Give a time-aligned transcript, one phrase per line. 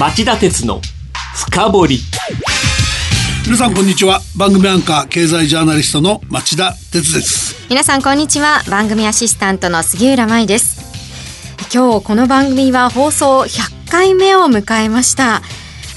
[0.00, 0.80] 町田鉄の
[1.34, 1.98] 深掘り。
[3.44, 4.20] 皆さんこんにちは。
[4.34, 7.68] 番組アンカー経済ジャーナリストの町田鉄です。
[7.68, 8.62] 皆さんこんにちは。
[8.70, 10.80] 番組アシスタントの杉浦舞です。
[11.70, 15.42] 今日この番組は放送100回目を迎えました。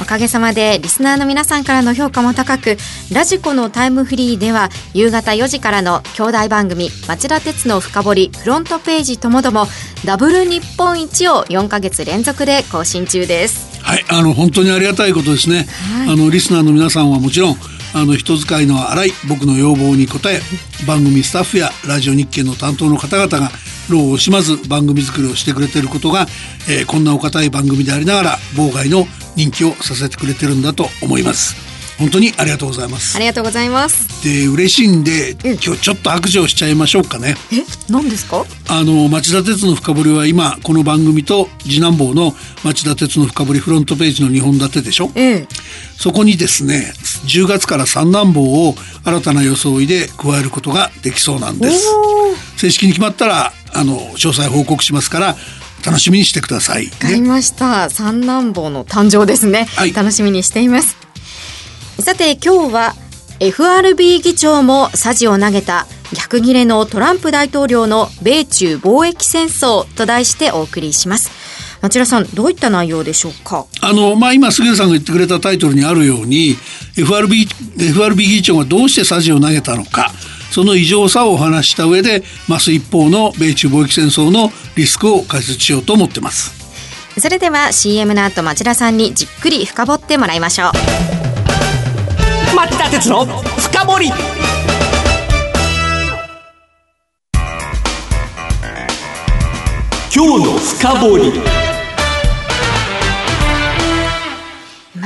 [0.01, 2.75] おかげさまでリスナーの皆さんからの評価も高く
[3.13, 9.65] ラジコのタイムフリーでは夕方4時からの兄弟番組町田鉄の深掘りフロントページともども
[10.03, 17.55] ダブル日本一を4ヶ月連続で更新中ですはいあの本当にありがたいことですね、はい、あのリスナーの皆さんはもちろん
[17.93, 20.39] あの人使いの荒い僕の要望に応え
[20.87, 23.51] 番組スタッフやラジオ日経の担当の方々が
[23.91, 26.25] 労を惜しまず番組作りをしてくれていることが、
[26.67, 33.15] えー、こんなお堅い番組でありながら妨害の人気をさせてくれてるんだと思います本当にありがとうございます。
[33.15, 34.23] ありがとうございます。
[34.23, 37.35] で嬉しいんで、今日ちょっと白状しちゃいましょうかね。
[37.51, 37.63] え？
[37.91, 38.45] 何ですか？
[38.69, 42.33] あの町田鉄の深掘りは今この番組と次男坊の
[42.63, 45.47] 町田鉄の深掘りフロントページの2本立てでしょ、ええ、
[45.97, 46.93] そこにですね
[47.27, 51.87] 10月から三男坊を新たな装いで加えることができそうなんです。
[52.57, 55.35] 正式に決まったらあの詳細報告しますから
[55.85, 57.89] 楽しみにしてください、ね、かりました。
[57.89, 60.95] 三男坊の誕生ですね、はい、楽しみにしています
[62.03, 62.93] さて今日は
[63.39, 71.31] FRB 議長もサジを投げた逆切れのトランプ大統領の米中貿易戦争と題してお送りします。
[71.81, 73.67] 町田さんどういった内容でしょうか？
[73.81, 76.55] あの、まあ、今杉浦さんが言ってくれたタイトルにあるように
[76.97, 77.47] FRB,
[77.79, 80.11] FRB 議長がどうしてサジを投げたのか
[80.51, 86.51] その異常さをお話した上で増す一方の米中貿易戦争のリスクを解説しようと思ってます。
[87.17, 91.22] それでは CM の後町田さんにじっくり深掘ってもらいましょう
[92.55, 94.07] 町田鉄の深掘り。
[100.15, 101.62] 今日の深掘り。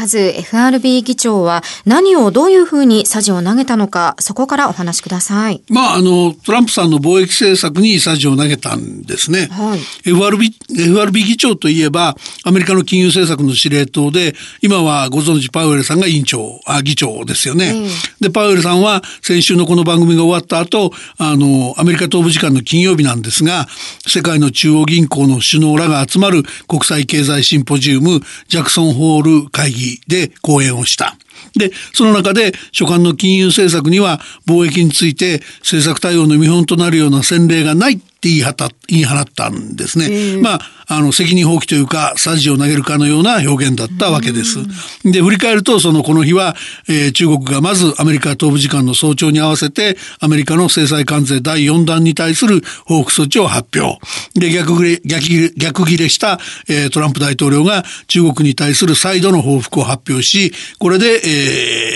[0.08, 5.62] まず FRB 議長は何をどういうふうにサジを投げたのか、そこからお話しください。
[5.68, 9.50] まあ、あの、トランプさんの貿易政策にサジを投げたんですね。
[9.52, 12.16] はい、FRB、FRB 議長といえば、
[12.46, 17.72] アメリカの金融政策の司令塔で、今はご存知パウエルさんが委員長、あ、議長ですよね。
[17.72, 17.88] うん、
[18.22, 23.68] で、パウエルさんは先週のこの番組が終わった後、あの、アメリカ東部時間の金曜日なんですが、
[24.08, 31.18] 世界の中央銀行の首脳らが集まる国際経済シンポジウム、ジャクソンホール会議で講演をした。
[31.56, 40.42] で、その中で所管の金融政策には貿易について政策対応の見本となるような先例がないって言い放ったんですね。
[40.42, 44.58] まあ、あの、責任放棄というか、サジを投げるかのような表現だったわけです。
[45.04, 46.56] で、振り返ると、そのこの日は、
[46.88, 54.00] えー、中国がまずアメリカ東部時間の早朝に合わせて、アメリカの制裁関税第4弾に対する報復措置を発表。
[54.34, 61.22] で、逆切れ、逆切れ、逆切れした、えー、トランプ大統領が中国に対する再度の報復を発表し、これで、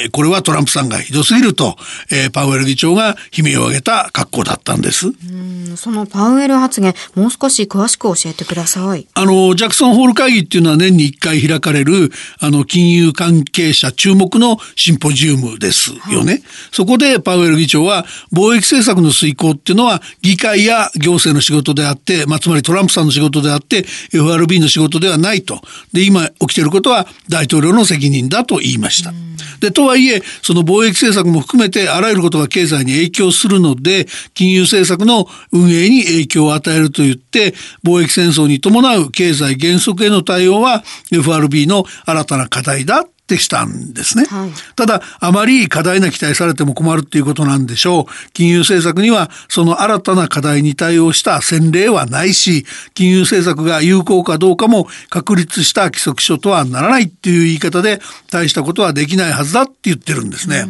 [0.03, 1.77] えー、これはトランプさんがひどすぎると、
[2.11, 5.07] えー、パウエル議長が悲鳴を上げた格好だったんです。
[5.77, 8.81] そのパウエル発言、もう少し詳しく教えてください。
[8.91, 9.07] はい。
[9.13, 16.33] あの、ジャクソンホール会議っていうのは年に一回開かれる、あの、金融関係者注目のシンポジウムですよね。
[16.33, 25.61] はい、そこでパウエル議長は、貿易政策の遂行っていうのは、議会や行政の仕事であって、まあ、つまりトランプさんの仕事であって、FRB の仕事ではないと。
[25.93, 29.13] で、今起きていることは大統領の責任だと言いました。
[29.59, 37.53] で、とはいえ、その貿易政策も含めてあらゆることが経済に影響するので、金融政策の運営に影響を与えると言って、
[37.83, 43.05] 貿易戦争に伴う経済減速への対応は FRB の新たな課題だ。
[43.31, 48.31] ってしたんですね、はい、ただあまり過大な期待されても困るっていうことなんでしょう。
[48.33, 60.65] 金融政策にはその新たな課題に対応した先例はないし金融政策が有効かどうかも確立した規則書とはならないっていう言い方で大したことはできないはずだって言ってるんですね、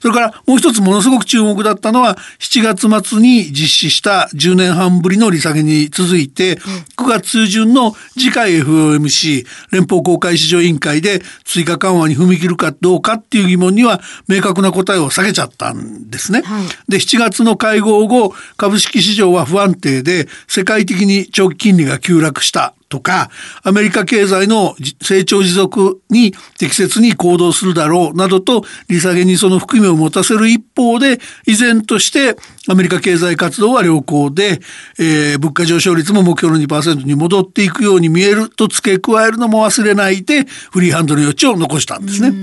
[0.00, 6.56] それからもう一つものすごく注目だったのは7月末に実施した10年半ぶりの利下げに続いて
[6.96, 16.42] 9月中旬の次回 FOMC 連邦公開市場委員会で追加緩和に踏み切るかどうかっていう疑問には明確な答えを下げちゃったんですね。
[16.42, 23.30] はい、で7月の会合後株式市場は不安定で世界的に長期金利が急落したとか、
[23.62, 32.36] アメリカ経済の成長持続に適切に行動するだろうなどと、利下げにその含みを持たせる一方で、依然として
[32.68, 34.60] アメリカ経済活動は良好で、
[34.98, 42.34] えー、物価上昇率も目標の2%に戻っていくように見えると付け加えるのも忘れないで、フリーハンドの余地を残したんですね。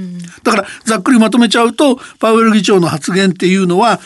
[0.42, 4.00] だから、ざっくりまとめちゃうと、パウエル議長の発言っていうのは、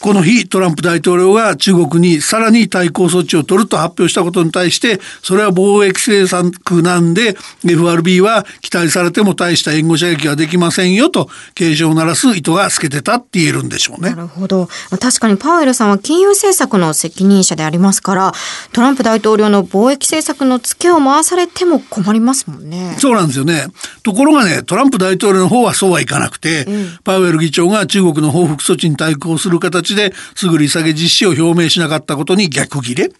[0.00, 14.10] この日トランプ大統領が中国にさらに対抗措置を取ると発表したことに対してそれは貿易政策なんで FRB は期待されても大した援護射撃はできませんよと警鐘を鳴らす意図が透けてたって言えるんでしょうね。
[14.10, 14.68] なるほど
[15.00, 18.32] 確かにパウエルさんは金融政策の責任者でありますから
[18.72, 22.96] トランプ大統領の貿易政策のツケを回されても困りますもんね。
[22.98, 23.66] そうなんですよね。
[24.02, 33.10] ところがねトランプ大統領の方はそうはいかなくて、うん、パウエル議長が中国の報復措置に対抗する形ですぐ利下げ実施を表明しなかったことに逆ギレ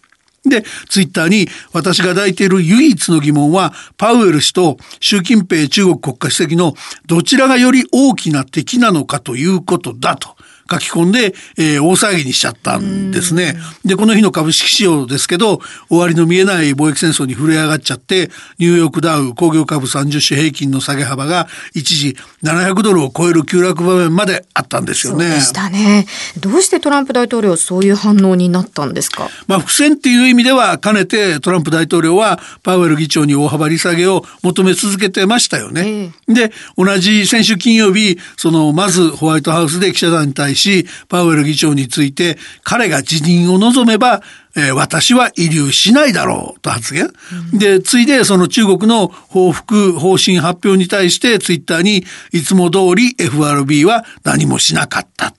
[0.45, 6.73] で、ツイッターに私が抱いている唯一の疑問は、パウエル氏と習近平中国国家主席の
[7.07, 10.35] どちらがより大きな敵なのかということだと。
[10.69, 13.57] 書き込んで、えー、大騒ぎにしちゃったんですね。
[13.85, 25.25] で、この日の株式市場ですけど、終わりの見えない貿易戦争に震え上がっちゃって、ニューヨークダウ工業株30種平均の下げ幅が一時700ドルを超える急落場面まであったんですよね。
[25.25, 26.05] そうでしたね。
[26.39, 29.29] どうしてトランプ大統領そういう反応になったんですか？
[29.47, 36.11] まあ、伏線っていう意味では、かねてトランプ大統領はパウエル議長に大幅利下げを求め続けてましたよね。
[36.27, 44.21] えー、で、同じ先週金曜日、その、まずホワイトハウスで記者団に対しし、パウエル議長について、彼が辞任を望めば、
[44.55, 47.11] えー、私は遺留しないだろうと発言。
[47.53, 55.33] うん、で、ついでその中国の報復方針発表に対してツイッターにいつも通り FRB は何もしなかった。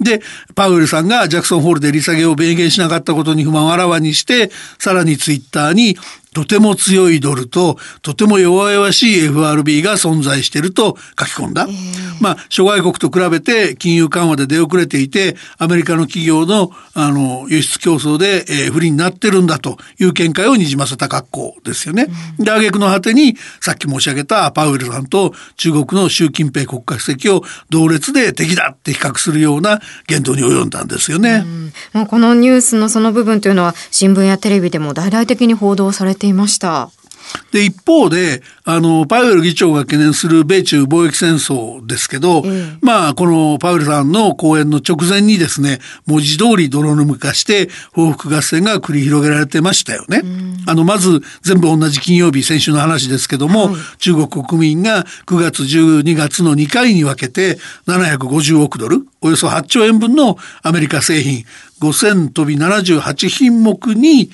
[0.00, 0.22] で、
[0.60, 5.96] パウエルさんがジャクソンホールで利下げを明言しなかったことに不満をあらわにして、さらにツイッターに
[6.34, 11.66] とても強いドルととても弱々しい FRB が存在していると書き込んだ。
[11.68, 22.06] えー、まあ、諸外国と比べて金融緩和で出遅れていて、アメリカの企業のあの輸出競争で、えー、不利になってるんだという見解をにじませた格好ですよね。
[22.38, 31.44] うん、で、挙句の果てに、さっき申し上げたパウエルさんと中国の習近平国家主席を同列で敵だって比較するような言動に及んだんですよね。
[31.92, 36.90] もう、このニュースのその部分というのは新聞やテレビでも大々的に報道されていました。
[37.52, 50.20] で、一方で、あの、パウエル議長が懸念する米中貿易戦争ですけど、うん、まあ、このパウエルさんの講演の直前にですね、文字通り泥沼化して報復合戦が繰り広げられてましたよね。
[50.22, 61.44] うん、あの、まず、全部同じ金曜日、先週の話ですけども、はい、中国国民が9月、12月の2回に分けて750億ドル、およそ8兆円分のアメリカ製品
[61.80, 64.30] 5000飛び78品目に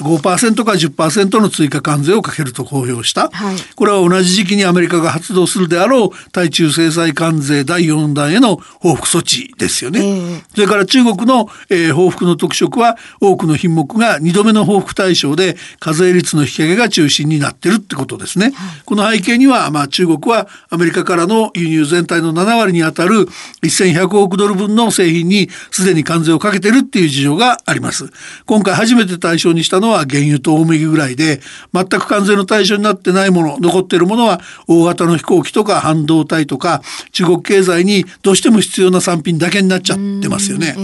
[0.00, 23.26] 5%か10%の追加関税をかけると公表した、はい、これは同じ時期にアメリカが発動するであろう対中制裁関税第4弾への報復措置ですよね、えー、それから中国の、えー、報復の特色は多くの品目が2度目の報復対象で課税率の引き上げが中心になってるってことですね、はい、この背景には、まあ、中国はアメリカからの輸入全体の7割にあたる
[23.62, 28.10] 1100億ドル分の製品にすでに関税をかけてるっていう事情があります。
[28.46, 31.40] 今回初めて対象にしたののは原油と大麦ぐらいで
[31.72, 36.82] 全く関税の対象になってないもの残っているものは大型の飛行機とか半導体とか
[37.12, 40.76] 中国経済にどうしても必要な産品だけになっちゃってますよね。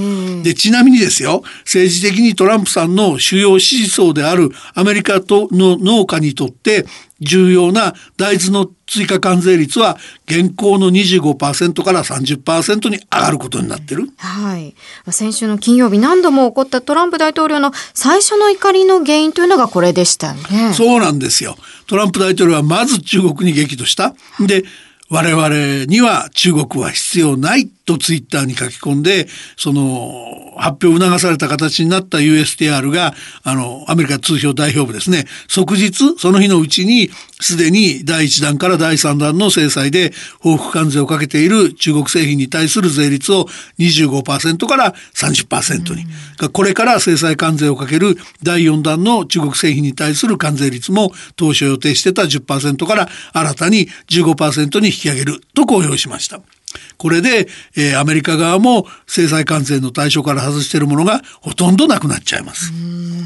[0.43, 6.87] でちなみにですよ政治的にトランプさんの主要支持層であるアメリカとの農家にとって
[7.21, 9.97] 重要な大豆の追加関税率は
[10.27, 14.09] 現行の25%から30%に上がることになってる。
[14.17, 14.75] はい。
[15.11, 20.73] 先週の金曜日何度も起こったトランプ大統領の最初の怒りの原因というのがこれでしたね。
[20.75, 21.57] そうなんですよ。
[21.87, 24.15] トランプ大統領はまず中国に激怒した。
[24.41, 24.65] で、
[25.11, 37.11] 我々には中国は必要ないとツイッターに書き込んで、その発表を促された形になった USTR が、あの、アメリカ通商代表部ですね、即日、その日のうちに、
[37.41, 43.47] すでに第1弾から第3弾の制裁で報復関税をかけている中国製品に対する税率を
[43.79, 46.05] 25%から30%に、
[46.41, 56.41] うん、これから制裁関税をかける第4弾の中国製品に対する関税率も当初予定してた10%から新たに15%に引き上げると公表しました。
[56.97, 62.73] これで、えー、アメリカ側も制裁関税の対象から外しているものがほとんどなくなっちゃいます。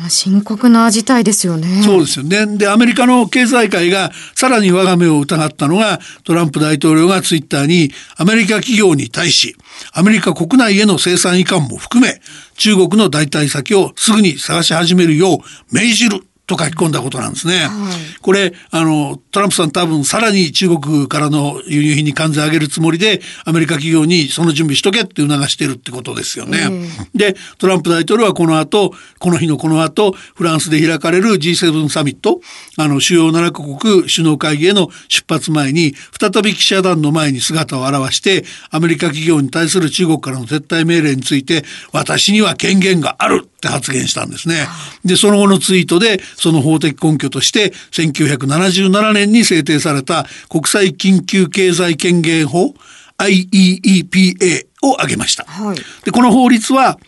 [0.08, 1.82] 深刻な事態ですよね。
[1.82, 2.58] そうですよね。
[2.58, 9.56] で、アメリカの経済界がさらに我が目を疑ったのが、トランプ大統領がツイッターにアメリカ企業に対し、
[9.92, 12.20] アメリカ国内への生産移管も含め、
[12.56, 15.38] 中国の代替先をすぐに探し始めるよう
[15.74, 17.58] 命じると書き込んだことなんですね。
[17.58, 26.68] はいこれあのトランプさん多分さらに中国からの輸入品に関税上げるつもりでアメリカ企業にその準備しとけって促してるってことですよね。
[27.14, 32.40] でトランプ大統領はこの後この日のこの後フランスで開かれる G7 サミット
[32.76, 44.66] あの主要7カ国首脳会議への出発前に再び記者団の前に姿を現してアメリカ企業に対する中国からの撤退命令について私には権限があるって発言したんですね。
[45.04, 52.74] で、その後のツイートで、その法的根拠として、1977年に制定された国際緊急経済権限法
[53.18, 55.44] IEEPA を挙げました。
[55.44, 56.98] はいで、この法律は、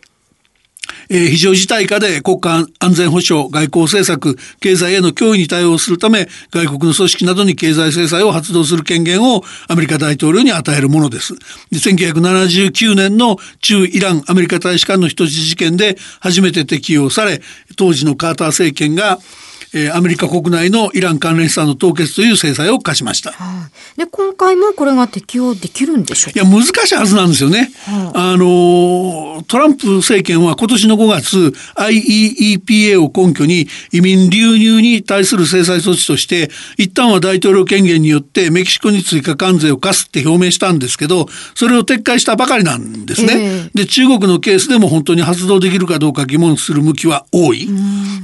[1.12, 11.34] えー非常事態下で国家安全保障、外交政策、経済への脅威に対応するため、外国の組織などに経済制裁を発動する権限をアメリカ大統領に与えるものです。
[11.72, 17.42] 1979年の中イランアメリカ大使館の人質事件で初めて適用され、
[17.76, 19.18] 当時のカーター政権が、
[19.74, 23.32] えーアメリカ国内のイラン関連資産の凍結という制裁を課しました。
[23.32, 23.98] はい。
[23.98, 26.40] で、今回もこれが適用できるんでしょうか？
[26.40, 27.70] いや、難しいはずなんですよね。
[28.14, 43.34] あの、トランプ政権は今年の5月、IEEPA を根拠に移民流入に対する制裁措置として、一旦は大統領権限によってメキシコに追加関税を課すって表明したんですけど、それを撤回したばかりなんですね。
[43.36, 47.68] えで、中国のケースでも本当に発動できるかどうか疑問する向きは多い。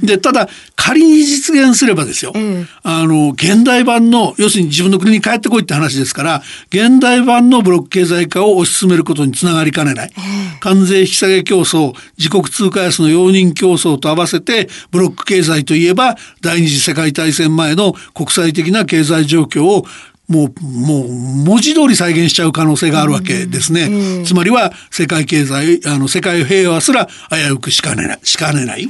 [0.01, 2.31] で、ただ、仮に実現すればですよ。
[2.35, 10.11] ええあの、現代版の、要するに自分の国に帰ってこいって話ですから、現代版のブロック経済化を推し進めることにつながりかねない。
[10.59, 19.85] 関税引き下げ競争、自国通貨安の容認競争と合わせて、ブロック経済といえば、第二次世界大戦前の国際的な経済状況を
[20.27, 24.23] もう、もう、文字通り再現しちゃう可能性があるわけですね。
[24.25, 28.89] つまりは、世界経済、あの、世界平和すら危うくしかねない、しかねない。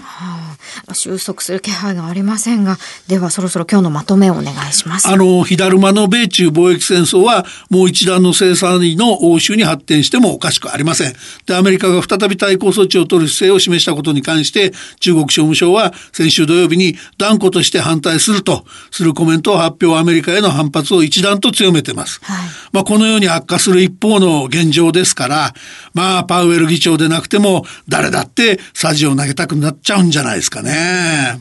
[0.94, 2.77] 収束する気配がありませんが、
[3.08, 5.08] ではそろそろ今日のまとめをお願いします。
[5.08, 11.13] あの、火だるまの米中貿易戦争は、もう一段の制裁の応酬に発展してもおかしくありません。
[11.46, 22.20] で、アメリカが再び対抗措置を取る姿勢を示したことに関して、中国商務省は先週土曜日に断固として反対するとするコメントを発表、アメリカへの反発を一段と強めてます。
[22.24, 25.54] はいまあ、このように悪化する一方の現状ですから、
[25.94, 31.40] まあ、パウエル議長でなくても、誰だってサジを投げたくなっちゃうんじゃないですかね。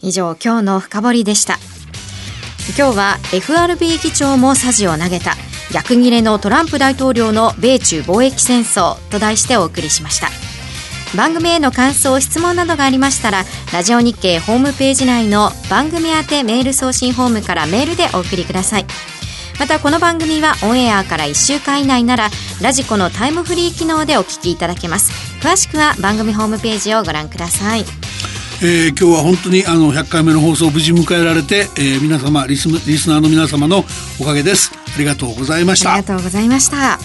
[0.00, 1.58] 以上、今日の深掘りでした。
[2.76, 5.34] 今日は FRB 議長もサジを投げた
[5.70, 10.28] 逆切れのトランプ大統領の米中貿易戦争と題してお送りしました。
[11.16, 18.86] 番組への感想、質問などがありましたら、ラジオ日経ホームページ内の番組宛てメール送信フォームからメールでお送りください。
[19.58, 22.28] またこの番組はオンエアから1週間以内なら
[22.60, 25.12] ラジコのタイムフリー機能でお聞きいただけます。
[25.40, 27.84] 詳しくは番組ホームページをご覧ください。
[28.62, 33.84] えー今日は本当にあの100回目の放送を無事迎えられて、えー皆様リスリスナーの皆様の
[34.20, 34.72] おかげです。
[34.74, 35.92] ありがとうございました。
[35.94, 36.98] ありがとうございました。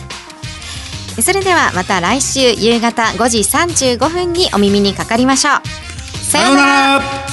[1.22, 6.18] それではまた来週夕方5時35分にお耳にかかりましょう。
[6.18, 7.00] さようなら。
[7.00, 7.29] ら